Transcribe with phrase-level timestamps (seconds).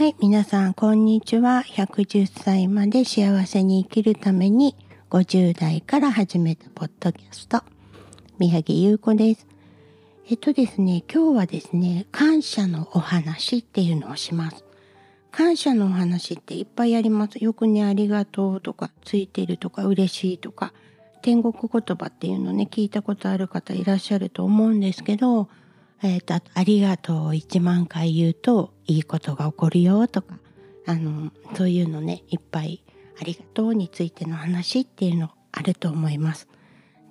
[0.00, 1.62] はい、皆さん、こんにちは。
[1.62, 4.74] 110歳まで幸せに生きるために、
[5.10, 7.62] 50代から始めたポッドキャスト、
[8.38, 9.46] 宮城優子です。
[10.30, 14.64] えっとですね、今日はですね、感謝のお話っていうのをします。
[15.32, 17.36] 感謝のお話っていっぱいあります。
[17.36, 20.72] よくね、ありがとうとか、ついてるとか、嬉しいとか、
[21.20, 25.50] 天国言葉っていうのね、聞いたことある方いらっしゃると思うんですけど、
[26.02, 30.38] え、ー、と、ありがとうを1万回言うといいことが起こるよとか、
[30.86, 32.82] あの、そういうのね、いっぱい
[33.20, 36.48] ありがとうについての話っていうのあると思います。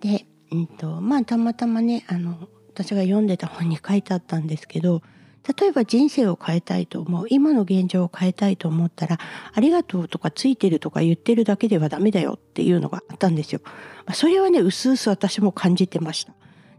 [0.02, 5.04] で、うんと、まあたまたまね、あの、私が読んでた本に書いてあったんですけど、
[5.60, 9.20] 例えば人生を変えたいと思う、今の現状を変えたいと思ったら、
[9.54, 13.62] ありがとうとかついてるとか言ってるだけではダメだよっていうのがあったんですよ。
[14.14, 16.34] それはね、うすうす私も感じてました。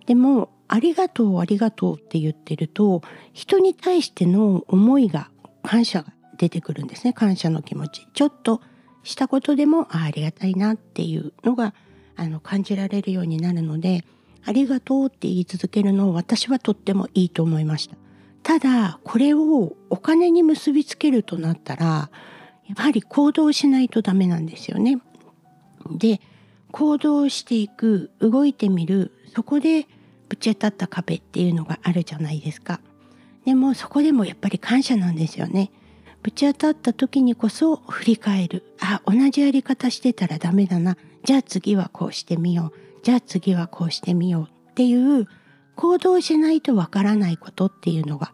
[0.07, 3.03] でも、ありがとうありがとうって言ってると
[3.33, 5.29] 人に対しての思いが
[5.65, 7.13] 感謝が出てくるんですね。
[7.13, 8.07] 感謝の気持ち。
[8.15, 8.63] ちょっと
[9.03, 11.75] したことでもありがたいなっていうのが
[12.15, 14.05] あの感じられるようになるので
[14.45, 17.97] ありがとうって言い続けるのを私はとってもいいと思いました。
[18.45, 22.11] ただこれをお金に結びつけるとなったら
[22.69, 25.01] やはり行動しないとダメなんですよね。
[25.91, 26.21] で
[26.71, 29.89] 行動していく動いてみるそこで
[30.31, 32.81] ぶち当たった壁っていうのがあるじゃないですか。
[33.45, 35.73] でもそこでもやっぱり感謝なんですよね。
[36.23, 38.63] ぶち当たった時にこそ振り返る。
[38.81, 40.97] あ、同じやり方してたらダメだな。
[41.25, 43.03] じゃあ次はこうしてみよう。
[43.03, 45.27] じゃあ次はこうしてみようっていう
[45.75, 48.33] 行動しないとわからないことっていうのが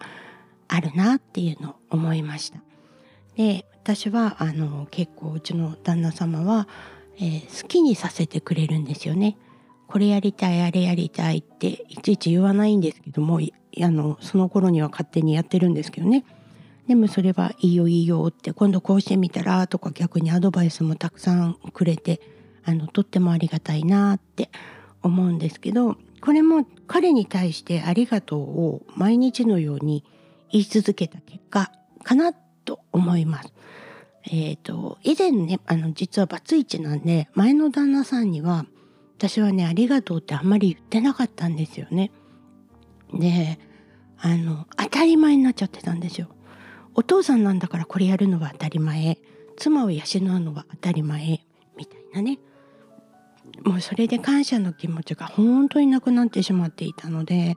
[0.68, 2.58] あるなっていうのを思いました。
[3.36, 6.68] で、私はあの結構うちの旦那様は、
[7.18, 9.38] えー、好きにさせてくれるんですよね。
[9.86, 16.24] これやりたいあれやりたいっていちいち言わないんですけどもあのその頃には勝手にやってるんですけどね
[16.88, 22.20] でもそれはいいよいいよって今度こうしてみたらとか逆にアドバイスもたくさんくれて
[22.64, 24.50] あのとってもありがたいなって
[25.02, 30.04] 思うんですけどこれも彼に対してありがとうを毎日のように
[30.50, 31.70] 言い続けた結果
[32.02, 33.52] かなと思います。
[34.24, 38.66] えっ、ー、と以前ねあの実はバツイチなんで前の旦那さんには
[39.18, 42.10] 私はねありがとうってあんまり言ってなかったんですよね。
[43.14, 43.58] で
[44.18, 46.28] あの当たり前になっちゃってたんですよ。
[46.94, 49.18] お父さんなんだからこれやるのは当たり前
[49.56, 51.44] 妻を養うのは当たり前
[51.76, 52.38] みたいなね
[53.64, 57.56] もうそれで感謝の気持ちが本当になくなってしまっていたので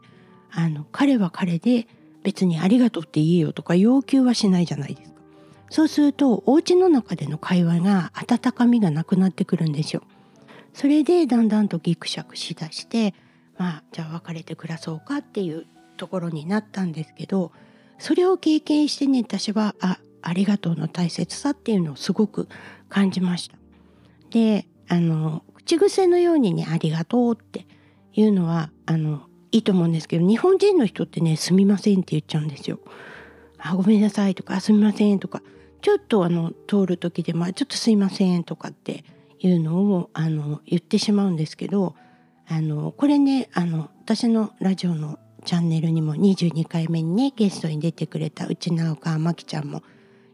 [0.52, 1.88] あの彼は彼で
[2.24, 5.20] 別にありがとうって言えよとか要求はしないじゃないですか。
[5.72, 10.04] そうするとお家の中での会話が温かみがなくなってくるんですよ。
[10.74, 13.14] それでだんだんとギクシャクしだして
[13.58, 17.52] まあじゃあ別れて暮らそうかっていうところになったんですけど
[17.98, 22.48] それを経験してね私はあありがとうの大切さっていうのをすごく
[22.90, 23.58] 感じました。
[24.32, 27.68] であの口癖のようにね「ありがとう」って
[28.14, 32.80] いうのはあのいいと思うんですけど日本人の人ってね「すみません」って言っちゃうんですよ。
[33.58, 35.42] あごめんなさいとか「すみません」とか
[35.82, 39.04] ちょっとあの通る時で「まあ、ちょっとすいません」とかって
[39.40, 41.96] いうのをあの言ってしまうんですけど
[42.48, 49.84] あのこれねあの私のラジオのチャンネルにも22回目にねゲストに出てくれた内直川真紀ちゃんも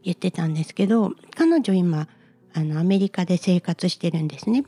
[0.03, 2.07] 言ってたんですけど彼女今
[2.53, 4.63] あのアメリカで生活してるんですね。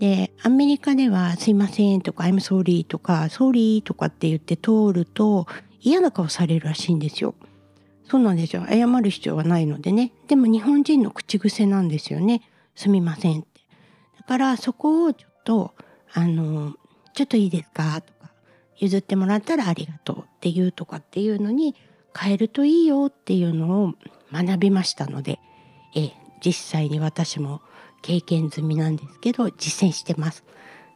[0.00, 5.46] でアメリカでは「すいません」とか「I'm sorry」とか「sorry」とかって言って通ると
[5.80, 7.34] 嫌な顔されるらしいんですよ。
[8.06, 12.42] そうなんですよ謝る必要はないのでねでも日本人の口癖なんですよね
[12.76, 13.46] 「すみません」
[14.26, 15.74] からそこをちょっと
[16.12, 16.74] あの
[17.12, 18.30] ちょっといいですかとか
[18.78, 21.74] 譲ってもらったらありがとうっていうとかっていうのに
[22.16, 23.94] 変えるといいよっていうのを
[24.32, 25.38] 学びましたので、
[25.96, 26.12] え
[26.44, 27.60] 実際に私も
[28.02, 30.44] 経験済みなんですけど実践してます。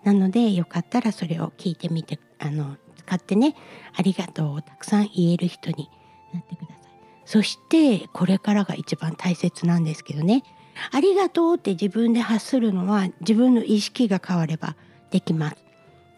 [0.04, 3.56] なのでよかったらそれを聞いてみてあの使ってね
[3.96, 5.88] ありがとうをたくさん言える人に
[6.32, 6.78] なってください。
[7.24, 10.42] そしてこれからが一番大切なんですけどね
[10.90, 14.76] ありがとうって自分で発するのは自分の意識が変われば
[15.10, 15.56] できます。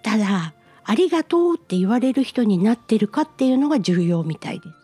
[0.03, 0.55] ただ、
[0.85, 4.81] ありがとうって言われる人になってるかっていうのが重要みたいです。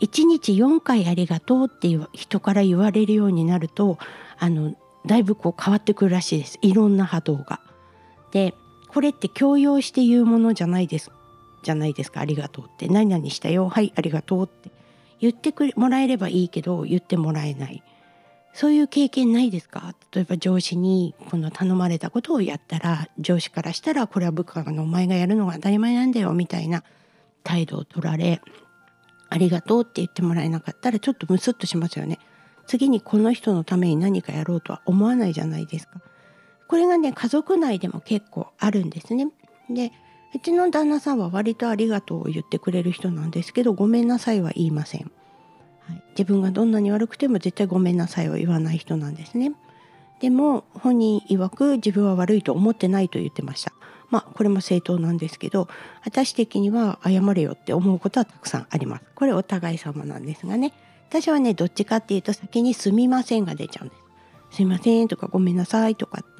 [0.00, 3.98] 1日4回ありがとうっていう人から言われるようになると、
[4.38, 4.74] あの、
[5.06, 6.58] だいぶこう変わってくるらしいです。
[6.62, 7.60] いろんな波動が。
[8.30, 8.54] で、
[8.88, 11.10] これって強要して言うものじゃないです。
[11.62, 12.20] じゃないですか。
[12.20, 12.88] ありがとうって。
[12.88, 13.68] 何々したよ。
[13.68, 14.70] はい、ありがとうって
[15.20, 17.82] 言ってくれもらえればいいけど、言ってもらえない。
[18.58, 19.94] そういう経験ないですか？
[20.12, 26.82] 例えば上司にこの頼まれたことをやったら上司からしたらこれは部下のお前がやるのが当たり前なんだよみたいな
[27.44, 28.42] 態度を取られ
[29.28, 32.18] ありがとうって言ってもらえなかったらちょっとムスッとしますよね。
[32.66, 36.00] 次にこの人のために何かやろうとは思わないじゃないですか。
[36.66, 39.28] これがね家族内でも結構あるんですね。
[39.70, 39.92] で
[40.34, 45.12] うちの旦那さんは割とありがとうを言ってくれる人なんですけどごめんなさいは言いません。
[45.88, 49.52] はい、自分がどんなに悪くても絶対ごめんなさいを言わない人なんですね。
[50.20, 53.72] でも本人曰く自分は悪いと思ってないと言ってました。
[54.10, 55.68] まあこれも正当なんですけど
[56.04, 59.04] 私的には謝れよって思うことはたくさんあります。
[59.14, 60.72] これお互い様なんですがね
[61.08, 63.94] 私はねどっちかっていうと先に「すみません」が出ちゃうんで
[64.50, 64.56] す。
[64.56, 66.36] すいませんとかごめんなさいとかっ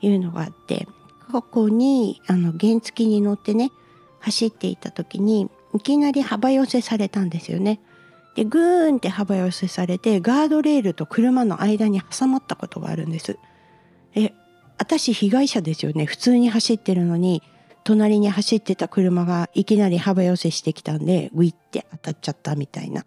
[0.00, 0.86] ていうのがあって
[1.30, 3.70] 過去にあの原付に乗ってね
[4.20, 7.80] 走っていた時にいきなり幅寄せされたんですよね。
[8.40, 13.38] でグーンって幅寄せされてガードレールと車の間に挟まったことがあるんです。
[14.14, 14.32] え
[14.78, 16.06] 私被害者ですよね？
[16.06, 17.42] 普通に走ってるのに
[17.84, 23.04] 隣に走ってた車がいきなり幅寄せしてきたんでウィって当たっちゃったみたいな。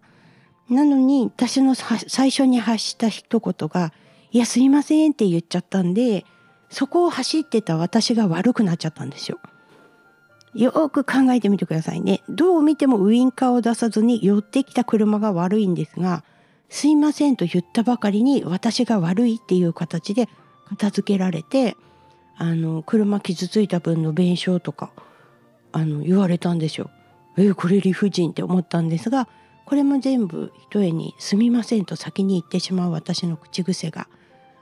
[0.70, 3.92] なのに私の最初に発した一言が
[4.30, 6.24] 「いやすいません」って言っちゃったんで
[6.70, 9.40] そこを走ってた私が悪くなっちゃったんですよ。
[10.54, 12.22] よく考えてみてくださいね。
[12.28, 16.24] どう見てもウインカーを出さずに寄ってきた車が悪いんですが、
[16.68, 20.28] すいませんと言ったばかりに私が悪いっていう形で
[20.68, 21.76] 片付けられて、
[22.36, 24.90] あの車傷ついた分の弁償とか
[25.72, 26.90] あの言われたんですよ。
[27.36, 29.28] えこれ理不尽って思ったんですが
[29.66, 34.08] これも全部ひとえに「すみません」と先に言ってしまう私の口癖が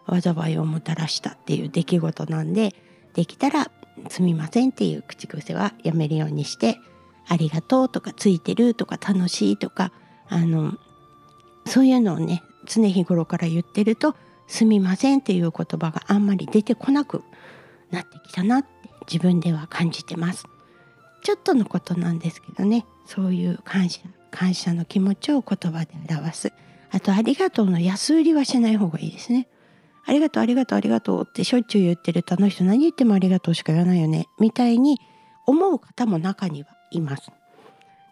[0.07, 2.75] 災いをもたらしたっていう出来事なんで
[3.15, 3.71] できたら
[4.09, 6.79] すみませんっていう口癖はやめるようにして
[7.29, 9.93] ありがとうとかついてるとか楽しいとか
[10.29, 10.75] あの
[11.67, 14.15] そういうのをね常日頃から言ってると
[14.47, 17.23] すみませんっていう言葉があんまり出てこなく
[17.91, 18.69] なってきたなって
[19.07, 20.45] 自分では感じてます。
[21.23, 24.01] ちょっとのことなんですけどねそういう感謝
[24.31, 26.53] 感謝の気持ちを言葉で表す
[26.91, 29.49] あとありがとうの安売りはしない方がいいですね。
[30.05, 34.99] ありがとうありがとうありがとうってしょっちゅう言ってるとあの人何言ってもありがとうしか言わないよねみたいに
[35.47, 37.31] 思う方も中にはいます。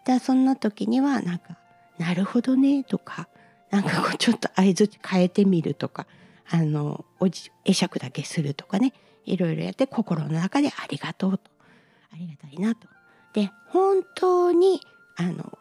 [0.05, 1.57] でそんな時にはなんか
[1.99, 3.27] 「なるほどね」とか
[3.69, 6.07] なんかこうちょっと相づち変えてみるとか
[6.49, 8.93] あのおじ会釈だけするとかね
[9.25, 11.51] いろいろやって心の中で「ありがとう」と
[12.11, 12.87] 「ありがたいな」と。
[13.33, 14.81] で本当に
[15.15, 15.57] あの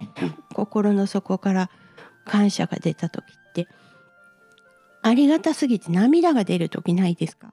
[0.54, 1.70] 心の底から
[2.24, 3.66] 感謝が出た時って
[5.02, 7.52] ありがたすぎて涙が出る時ないですか？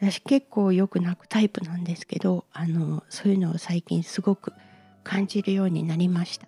[0.00, 4.52] 私結構よく泣くタイプなんですけどあのそういうのを最近すごく
[5.02, 6.46] 感じるようになりました。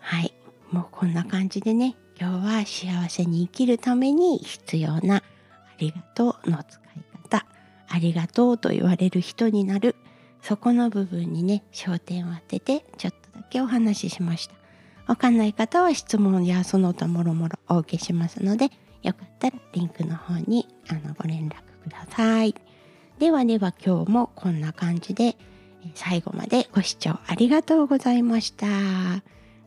[0.00, 0.32] はい。
[0.70, 5.22] もうこんな感じでね今日は幸せに生きるために必要なあ
[5.78, 7.46] りがとうの使い方
[7.88, 9.94] ありがとうと言われる人になる
[10.42, 14.54] そこの部分にね焦点を当ててちょっとだけお話ししました。
[15.06, 18.70] わかんない方は質問やその他もろもろお受けしますので
[19.06, 21.54] よかったらリンクの方にあのご連絡
[21.84, 22.54] ください。
[23.18, 25.36] ではでは今日もこんな感じで
[25.94, 28.66] 最後までご視聴ありがとうございました。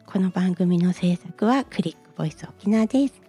[0.05, 3.28] この番組の制作はクリックボイス沖縄です。